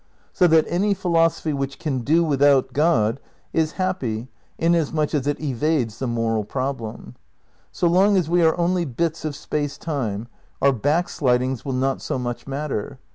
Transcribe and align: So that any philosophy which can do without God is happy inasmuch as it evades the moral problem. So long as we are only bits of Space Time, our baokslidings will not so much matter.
So 0.33 0.47
that 0.47 0.65
any 0.67 0.95
philosophy 0.95 1.53
which 1.53 1.77
can 1.77 1.99
do 1.99 2.23
without 2.23 2.73
God 2.73 3.19
is 3.53 3.73
happy 3.73 4.29
inasmuch 4.57 5.13
as 5.13 5.27
it 5.27 5.39
evades 5.39 5.99
the 5.99 6.07
moral 6.07 6.43
problem. 6.43 7.13
So 7.71 7.85
long 7.87 8.17
as 8.17 8.27
we 8.27 8.41
are 8.41 8.57
only 8.57 8.83
bits 8.83 9.25
of 9.25 9.35
Space 9.35 9.77
Time, 9.77 10.27
our 10.59 10.73
baokslidings 10.73 11.63
will 11.65 11.73
not 11.73 12.01
so 12.01 12.17
much 12.17 12.47
matter. 12.47 12.97